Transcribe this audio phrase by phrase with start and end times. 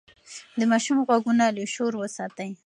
[0.59, 2.49] د ماشوم غوږونه له شور وساتئ.